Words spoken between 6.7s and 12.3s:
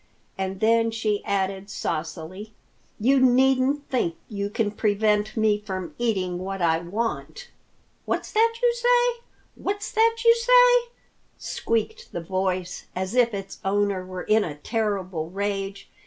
want!" "What's that you say? What's that you say?" squeaked the